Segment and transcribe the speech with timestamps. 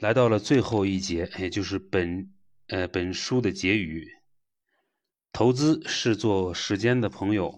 [0.00, 2.32] 来到了最后一节，也就是本
[2.68, 4.08] 呃本书的结语。
[5.30, 7.54] 投资是做时间的朋友。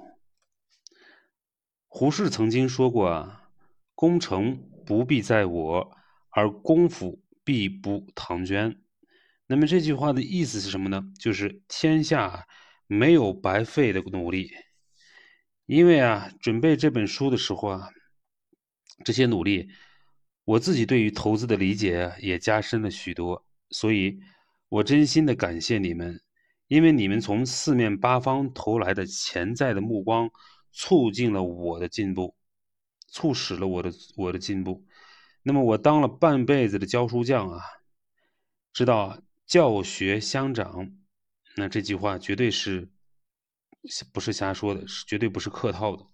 [1.86, 3.48] 胡适曾经说过啊
[3.94, 5.96] ：“功成不必在我，
[6.30, 8.76] 而功夫必不唐捐。”
[9.46, 11.04] 那么这句话的意思是什么呢？
[11.20, 12.48] 就是天下
[12.88, 14.50] 没有白费的努力。
[15.66, 17.90] 因为啊，准备这本书的时候啊，
[19.04, 19.70] 这些努力。
[20.44, 24.18] 我自己对于投资的理解也加深了许多，所以
[24.68, 26.20] 我真心的感谢你们，
[26.66, 30.30] 因为你们从四面八方投来的潜在的目光，
[30.72, 32.34] 促进了我的进步，
[33.08, 34.84] 促使了我的我的进步。
[35.44, 37.60] 那么我当了半辈子的教书匠啊，
[38.72, 40.90] 知道教学相长，
[41.56, 42.88] 那这句话绝对是
[44.12, 46.06] 不是瞎说的，是绝对不是客套的。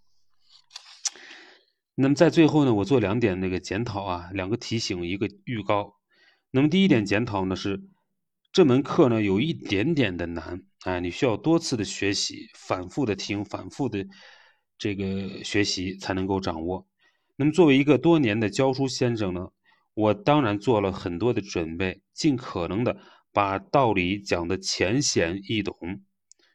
[2.01, 5.97] 那么在最后呢，我做两点那个检讨啊，两个提醒，一个预告。
[6.53, 7.83] 那么第一点检讨呢是，
[8.53, 14.07] 这门课呢有一点点的难啊，你需要多次的学习，反复的听，反复的
[14.79, 16.87] 这个学习才能够掌握。
[17.35, 19.49] 那么作为一个多年的教书先生呢，
[19.95, 22.97] 我当然做了很多的准备，尽可能的
[23.33, 25.75] 把道理讲得浅显易懂。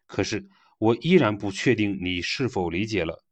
[0.08, 0.47] 可是
[0.80, 3.22] 我依然不确定你是否理解了。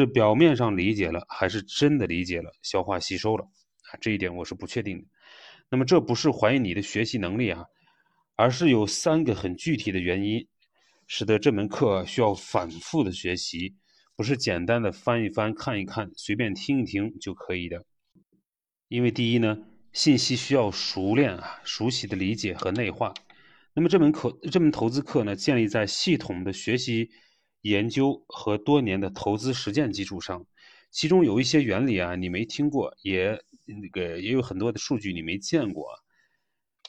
[0.00, 3.98] 是表面上理解了，还是真的理解了、消化吸收了啊？
[4.00, 5.04] 这一点我是不确定的。
[5.68, 7.66] 那么这不是怀疑你的学习能力啊，
[8.34, 10.46] 而是有三个很具体的原因，
[11.06, 13.74] 使得这门课需要反复的学习，
[14.16, 17.84] 不是简单的翻一翻、看一看、随便听一听就可以的。
[18.88, 19.58] 因为第一呢，
[19.92, 23.12] 信息需要熟练啊、熟悉的理解和内化。
[23.74, 27.10] 那么这门课、这门投资课呢，建立在系统的学习。
[27.62, 30.46] 研究和多年的投资实践基础上，
[30.90, 35.88] 其中有一些原理啊，你没听过，也那个也有很多的数据你没见过，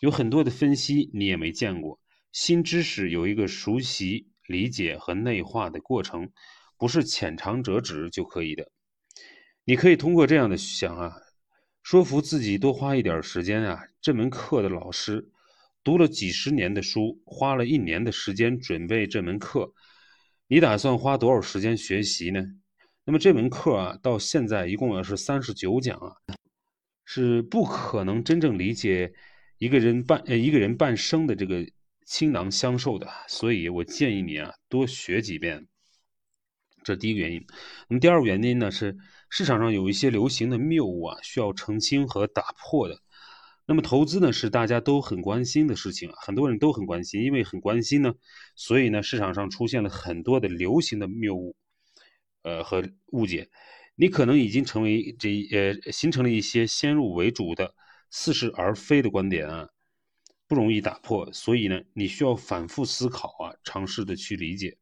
[0.01, 1.99] 有很多的分析你也没见过。
[2.31, 6.31] 新知识有一个熟悉、理解和内化的过程，
[6.77, 8.71] 不是浅尝辄止就可以的。
[9.65, 11.15] 你可以通过这样的想啊，
[11.83, 13.83] 说服自己多花一点时间啊。
[14.01, 15.29] 这门课的老师
[15.83, 19.71] 读了几十年的书，花了一年的时间准备这门课。
[20.53, 22.39] 你打算花多少时间学习呢？
[23.05, 26.13] 那么这门课啊，到现在一共也是三十九讲啊，
[27.05, 29.11] 是不可能真正理解
[29.57, 31.65] 一个人半呃一个人半生的这个
[32.05, 33.09] 倾囊相授的。
[33.27, 35.65] 所以我建议你啊，多学几遍。
[36.83, 37.43] 这第一个原因。
[37.87, 38.95] 那么第二个原因呢，是
[39.31, 43.01] 市场上有一些流行的谬误啊，需要澄清和打破的。
[43.65, 48.13] 那么投资呢是大家都很关心的事情啊，很多人都很关心，因为很关心呢，
[48.55, 51.55] 所以呢市场上出现了很多的流行的谬误，
[52.41, 53.49] 呃和误解，
[53.95, 57.73] 你可能已经成为这呃形成了一些先入为主的
[58.09, 59.69] 似是而非的观点啊，
[60.47, 64.77] 不容易打破，所以呢你需要反复思考啊，尝试的去理解。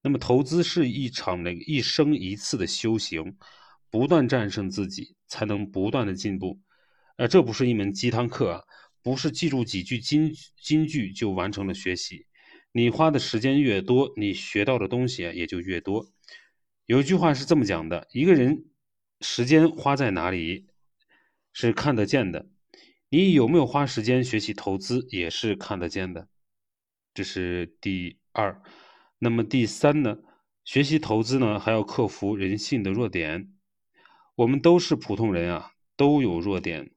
[0.00, 3.36] 那么投资是一场那个一生一次的修行，
[3.90, 6.58] 不断战胜自己，才能不断的进步。
[7.16, 8.62] 呃，这不是一门鸡汤课啊，
[9.02, 12.26] 不是记住几句金金句就完成了学习。
[12.72, 16.06] 你花的时间越多，你学到的东西也就越多。
[16.86, 18.64] 有一句话是这么讲的：一个人
[19.20, 20.66] 时间花在哪里
[21.52, 22.48] 是看得见的，
[23.08, 26.28] 你有没有花时间学习投资也是看得见的。
[27.12, 28.62] 这是第二。
[29.18, 30.16] 那么第三呢？
[30.64, 33.52] 学习投资呢，还要克服人性的弱点。
[34.34, 36.90] 我们都是普通人啊，都有弱点。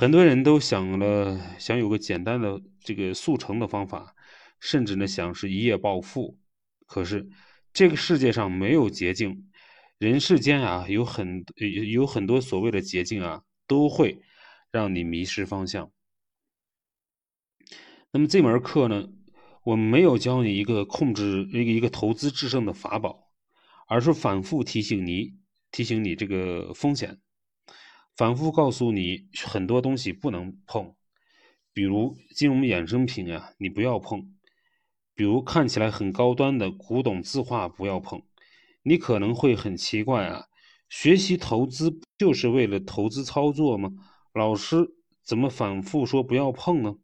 [0.00, 4.14] 很多人都想了想有个简单的这个速成的方法，
[4.58, 6.38] 甚至呢想是一夜暴富。
[6.86, 7.28] 可是
[7.74, 9.50] 这个世界上没有捷径，
[9.98, 11.44] 人世间啊有很
[11.92, 14.22] 有很多所谓的捷径啊，都会
[14.70, 15.92] 让你迷失方向。
[18.10, 19.10] 那么这门课呢，
[19.64, 23.30] 我没有教你一个控制一个一个投资制胜的法宝，
[23.86, 25.34] 而是反复提醒你
[25.70, 27.20] 提醒你这个风险。
[28.20, 30.94] 反复告诉你很多东西不能碰，
[31.72, 34.20] 比如金融衍生品啊，你不要碰；
[35.14, 38.22] 比如看起来很高端的古董字画不要碰。
[38.82, 40.44] 你可能会很奇怪啊，
[40.90, 43.90] 学习投资就是为了投资操作吗？
[44.34, 44.76] 老师
[45.24, 46.94] 怎么反复说不要碰呢？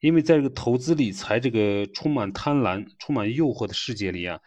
[0.00, 4.38] 因为在这个投资理财这个充满贪婪、充满诱惑的世界里啊，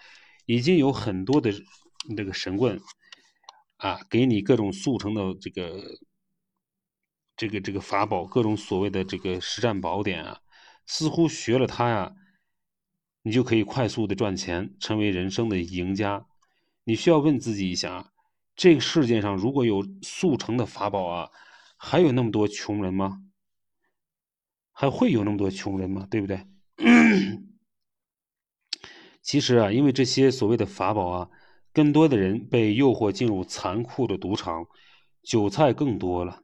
[0.45, 1.51] 已经有很多的
[2.15, 2.79] 这个神棍。
[3.77, 5.99] 啊，给你各种速成的这个、
[7.35, 10.41] 这个、这个法宝，各种所谓的这个实战宝典啊，
[10.85, 12.15] 似乎学了它呀，
[13.21, 16.25] 你就可以快速的赚钱，成为人生的赢家。
[16.85, 18.11] 你需要问自己一下：
[18.55, 21.29] 这个世界上如果有速成的法宝啊，
[21.77, 23.23] 还有那么多穷人吗？
[24.71, 26.07] 还会有那么多穷人吗？
[26.09, 26.47] 对不对？
[29.21, 31.29] 其实啊，因为这些所谓的法宝啊，
[31.77, 34.65] 更多的人被诱惑进入残酷的赌场，
[35.21, 36.41] 韭菜更多了。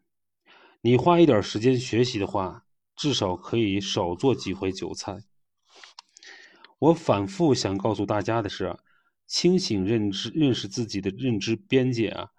[0.81, 2.65] 你花一点时间学习的话，
[2.95, 5.23] 至少可以少做几回韭菜。
[6.77, 8.77] 我反复想告诉大家的是，
[9.25, 12.29] 清醒认知、认识自己的认知边界啊，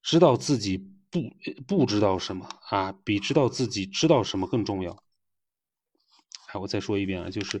[0.00, 0.78] 知道自己
[1.10, 1.20] 不
[1.66, 5.02] 不知道什么啊，比知道自己知道什么更重要。
[6.46, 7.60] 好，我再说一遍啊，就是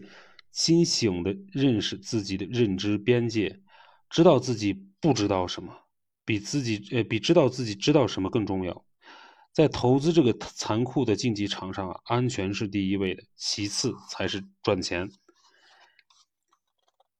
[0.52, 3.60] 清醒的认识自己的认知边界，
[4.10, 5.72] 知道自己不知道什么，
[6.24, 8.84] 比自己呃比知道自己知道什么更重要。
[9.52, 15.10] 在投资这个残酷的竞技场上啊，安全是第一位的，其次才是赚钱。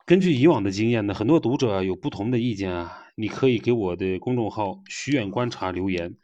[0.05, 6.17] 根据以往的经验呢，很多读者有不同的意见啊，你可以给我的公众号“许远观察”留言，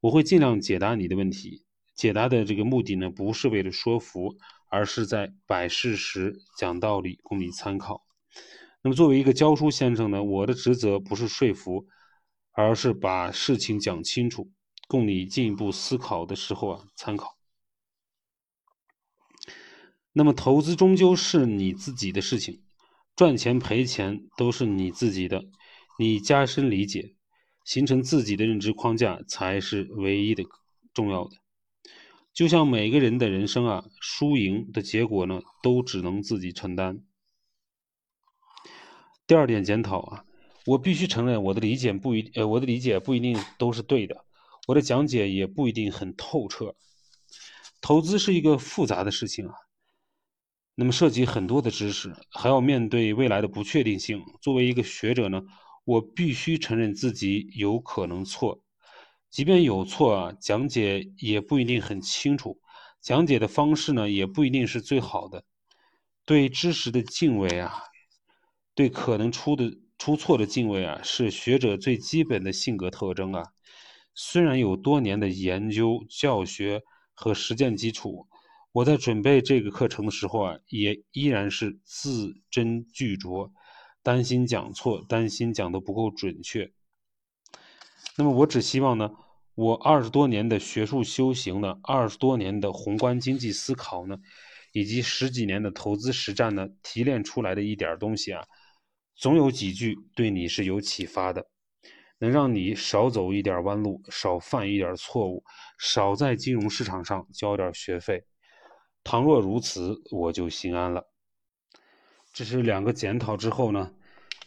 [0.00, 1.64] 我会尽量解答你的问题。
[1.94, 4.36] 解答的这个目的呢，不是为了说服，
[4.68, 8.04] 而是在摆事实、讲道理，供你参考。
[8.88, 11.86] 那么，作为一个教书先生呢，我的职责不是说服，
[12.52, 14.50] 而是把事情讲清楚。
[14.86, 17.36] 供你进一步思考的时候啊参考。
[20.14, 22.62] 那么投资终究是你自己的事情，
[23.14, 25.44] 赚钱赔钱都是你自己的，
[25.98, 27.14] 你加深理解，
[27.66, 30.42] 形成自己的认知框架才是唯一的
[30.94, 31.36] 重要的。
[32.32, 37.02] 就像每个人的人生啊，输赢的结果呢，都只能自己承担。
[39.28, 40.24] 第二点检讨啊，
[40.64, 44.24] 我必须承认我的理解不一呃，我的理解不一定都是对的。
[44.66, 46.74] 我的讲解也不一定很透彻，
[47.82, 49.54] 投资是一个复杂的事情啊，
[50.74, 54.24] 那么涉及很多的知识，还要面对未来的不确定性。
[54.40, 55.42] 作为一个学者呢，
[55.84, 58.62] 我必须承认自己有可能错，
[59.28, 62.58] 即便有错啊，讲解也不一定很清楚，
[63.02, 65.44] 讲解的方式呢，也不一定是最好的。
[66.24, 67.74] 对知识的敬畏啊，
[68.78, 73.42] 对可能出的出错的敬畏啊，是学者最基本的性格特征啊。
[74.14, 78.28] 虽然有多年的研究、教学和实践基础，
[78.70, 83.50] 我在准备这个课程的时候啊，也依然是字斟句酌，
[84.04, 86.70] 担心讲错，担心讲的不够准确。
[88.16, 89.10] 那么，我只希望呢，
[89.56, 94.18] 我二十多年的学术修行呢，二十多年的宏观经济思考呢，
[94.70, 98.44] 以及十几年的投资实战呢，提炼出来的一点东西啊，
[99.18, 101.50] 总有几句对你是有启发的。
[102.20, 105.44] 能让你少走一点弯路，少犯一点错误，
[105.78, 108.24] 少在金融市场上交点学费。
[109.04, 111.04] 倘若如此，我就心安了。
[112.32, 113.92] 这是两个检讨之后呢，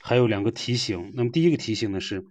[0.02, 1.14] 还有两个提醒。
[1.16, 2.26] 那么第一个提醒呢是，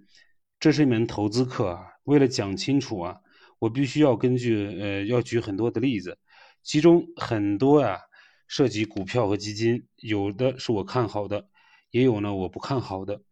[0.59, 3.21] 这是一门投资课啊，为了讲清楚啊，
[3.59, 6.19] 我必须要根据呃，要举很多的例子，
[6.63, 7.99] 其中很多啊
[8.47, 11.49] 涉及股票和基金，有的是我看好的，
[11.91, 13.23] 也有呢我不看好的。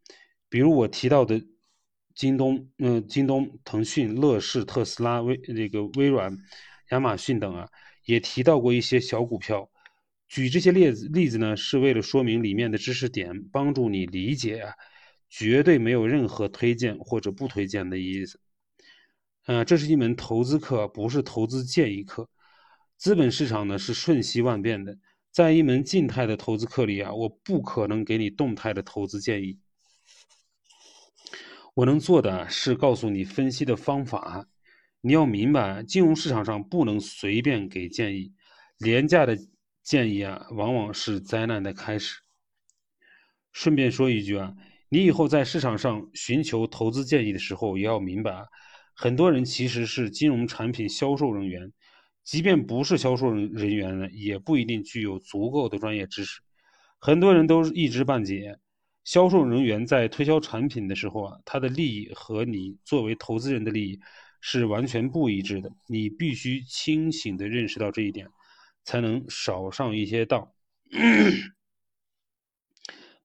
[0.48, 1.42] 比如我提到的。
[2.14, 6.36] 京东、嗯，京东、腾讯、乐视、特斯拉、微这个微软、
[6.90, 7.68] 亚马逊等啊，
[8.06, 9.70] 也提到过一些小股票。
[10.26, 14.74] 举这些例子例子呢，是为了说明里面的知识点，帮助你理解啊，
[15.30, 18.40] 绝对没有任何推荐或者不推荐的意思。
[19.46, 22.28] 呃，这是一门投资课，不是投资建议课。
[22.96, 24.98] 资本市场呢是瞬息万变的，
[25.38, 29.60] 在一门静态的投资课里啊，我不可能给你动态的投资建议。
[31.74, 34.48] 我能做的是告诉你分析的方法。
[35.00, 38.34] 你要明白，金融市场上不能随便给建议，
[38.78, 39.38] 廉价的
[39.84, 42.16] 建议啊，往往是灾难的开始。
[43.52, 44.56] 顺便说一句啊，
[44.88, 48.44] 你以后在市场上寻求投资建议的时候，也要明白，
[48.92, 51.72] 很多人其实是金融产品销售人员，
[52.28, 56.42] 即便不是销售人员呢，也不一定具有足够的专业知识，
[56.98, 58.58] 很多人都是一知半解。
[59.02, 63.98] 销售人员在推销产品的时候啊，他的利益和你作为投资人的利益
[64.42, 65.72] 是完全不一致的。
[65.86, 68.28] 你必须清醒的认识到这一点，
[68.84, 70.52] 才能少上一些当。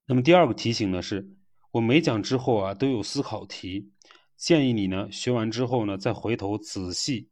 [0.05, 1.27] 那么第二个提醒呢，是
[1.71, 3.91] 我每讲之后啊都有思考题，
[4.37, 7.27] 建议你呢学完之后呢再回头仔细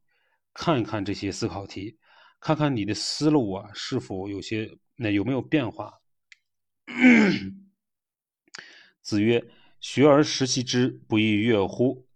[0.53, 1.97] 看一看这些思考题，
[2.39, 5.99] 看看你的思路啊是否有些那有没有变化。
[9.01, 9.43] 子曰
[9.81, 12.07] ：“学而时习之，不亦说乎？”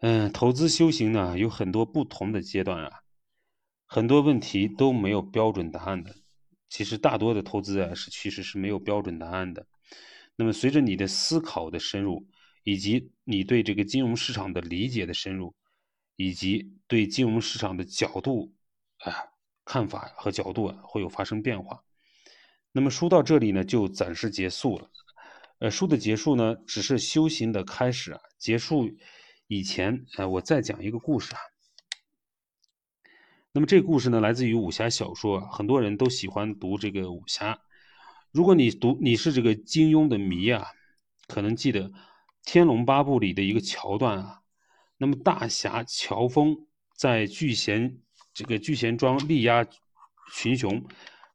[0.00, 2.90] 嗯，投资修行呢，有很多不同的阶段啊，
[3.86, 6.16] 很多问题都没有标准答案的。
[6.68, 9.66] 其实，大多的投资啊，是其实是没有标准答案的。
[10.34, 12.26] 那么，随着你的思考的深入，
[12.64, 15.54] 以及你对这个金融市场的理解的深入，
[16.16, 18.52] 以及对金融市场的角度
[18.98, 19.12] 啊
[19.64, 21.84] 看法和角度啊会有发生变化。
[22.72, 24.90] 那么书到这里呢就暂时结束了。
[25.58, 28.20] 呃，书的结束呢只是修行的开始啊。
[28.38, 28.90] 结束
[29.46, 31.40] 以前，呃，我再讲一个故事啊。
[33.52, 37.60] 那么这个故事呢来自于武侠小说，很多人都喜欢读这个武侠。
[38.30, 40.66] 如果你读你是这个金庸的迷啊，
[41.28, 41.90] 可能记得
[42.44, 44.41] 《天龙八部》里的一个桥段啊。
[45.02, 46.56] 那么大侠乔峰
[46.96, 47.98] 在聚贤
[48.32, 49.66] 这个聚贤庄力压
[50.32, 50.80] 群雄，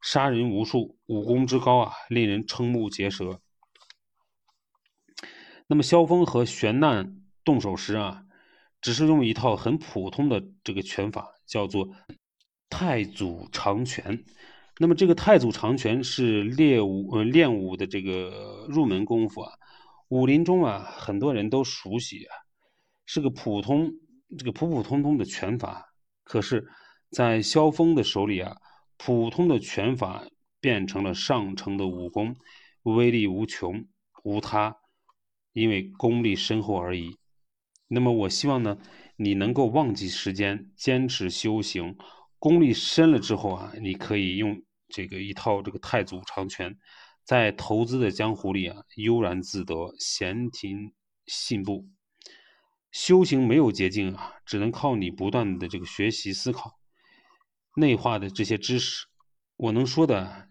[0.01, 3.41] 杀人无数，武功之高啊，令人瞠目结舌。
[5.67, 8.24] 那么萧峰和玄难动手时啊，
[8.79, 11.89] 只是用一套很普通的这个拳法，叫做
[12.69, 14.24] 太祖长拳。
[14.77, 19.51] 那么这个太祖长拳是练武呃练武的这个入门功夫啊，
[20.07, 22.47] 武林中啊很多人都熟悉啊，
[23.08, 23.92] 是个普通
[24.38, 25.92] 这个普普通通的拳法。
[26.24, 26.68] 可是，
[27.10, 28.58] 在萧峰的手里啊，
[28.98, 30.28] 普通的拳法
[30.62, 32.36] 变成了上乘的武功，
[32.84, 33.88] 威力无穷，
[34.24, 34.76] 无他，
[35.54, 37.18] 因为功力深厚而已。
[37.88, 38.78] 那么我希望呢，
[39.16, 41.98] 你能够忘记时间，坚持修行，
[42.38, 44.62] 功力深了之后啊，你可以用。
[44.90, 46.78] 这个一套这个太祖长拳，
[47.26, 50.94] 在投资的江湖里啊，悠然自得，闲庭
[51.26, 51.86] 信步。
[53.00, 56.80] 修行没有捷径啊，只能靠你不断的这个学习、思考、
[57.75, 59.06] 内化的这些知识。
[59.56, 60.50] 我能说的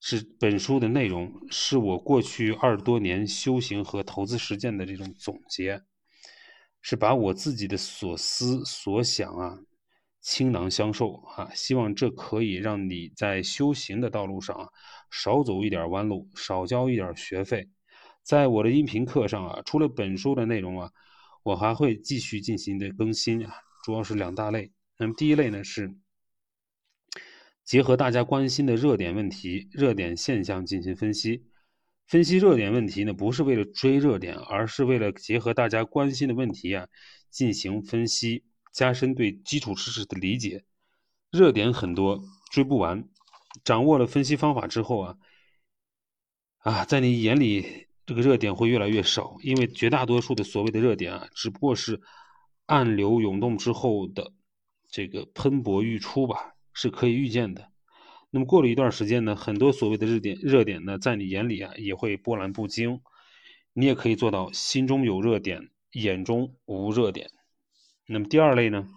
[0.00, 5.80] 是，本书的内容是我过去二十多年修行和投资实践的这种总结，
[6.82, 9.60] 是把我自己的所思所想啊。
[10.20, 11.48] 倾囊相授啊！
[11.54, 14.68] 希望这可以让你在修行的道路上啊，
[15.12, 17.70] 少走一点弯路，少交一点学费。
[18.24, 20.90] 在我的音频课上啊，除了本书的内容啊，
[21.42, 23.54] 我还会继续进行的更新啊，
[23.84, 24.72] 主要是两大类。
[24.98, 25.94] 那么第一类呢是
[27.64, 31.44] 结合大家关心的热点问题、热点现象进行分析。
[32.06, 36.88] 分析热点问题呢，不是为了追热点，而是为了结合大家关心的问题啊，
[37.30, 38.44] 进行分析。
[38.72, 40.64] 加深对基础知识的理解，
[41.32, 43.08] 热点很多，追不完。
[43.64, 45.18] 掌握了分析方法之后啊，
[46.58, 52.00] 啊，在你眼里这个热点会越来越少，因为绝大多数的所谓的热点啊，只不过是
[52.66, 54.32] 暗流涌动之后的
[54.90, 57.70] 这个喷薄欲出吧，是可以预见的。
[58.30, 63.00] 那么过了一段时间呢，很多所谓的热点热点呢，在你眼里啊，也会波澜不惊。
[63.74, 67.30] 你也可以做到心中有热点，眼中无热点。
[68.08, 68.88] 那么第二类呢，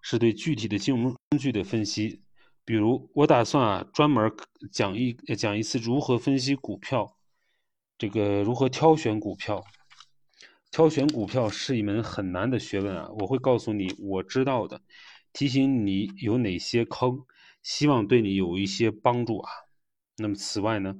[0.00, 2.22] 是对具体的金融工具的分析，
[2.64, 4.32] 比如我打算啊专门
[4.72, 7.15] 讲一讲一次如何分析股票，
[7.98, 9.64] 这个如何挑选股票，
[10.70, 14.82] 挑选股票是一门很难的学问啊，我会告诉你我知道的，
[15.32, 17.24] 提醒你有哪些坑，
[17.62, 19.50] 希望对你有一些帮助啊。
[20.18, 20.96] 那么此外呢，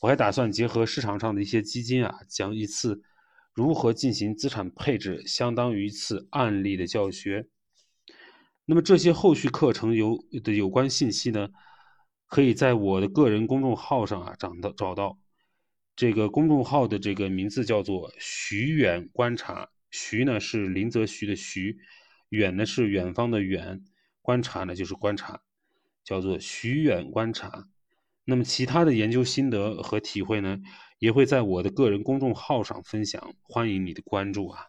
[0.00, 3.02] 我还打算结合市场上的一些基金啊，讲一次。
[3.52, 7.48] 如何进行资产配置，相当于一次案例的教学。
[8.64, 11.48] 那么这些后续课程有的有关信息呢，
[12.26, 15.18] 可以在我的个人公众号上啊找到找到。
[16.00, 21.76] 这个公众号的这个名字叫做“徐远观察”，徐呢是林则徐的徐，
[22.30, 23.84] 远呢是远方的远，
[24.22, 25.42] 观察呢就是观察，
[26.02, 27.68] 叫做徐远观察。
[28.24, 30.62] 那么其他的研究心得和体会呢？
[31.00, 34.68] 也会在我的个人公众号上分享，欢迎你的关注啊。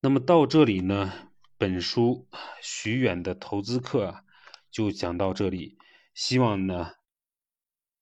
[0.00, 1.12] 那么到这里呢，
[1.58, 2.26] 本书
[2.62, 4.22] 徐远的投资课啊，
[4.70, 5.76] 就讲到这里。
[6.14, 6.92] 希望呢，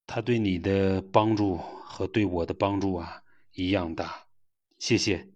[0.06, 4.26] 他对你的帮助和对我的帮助啊一样大。
[4.78, 5.31] 谢谢。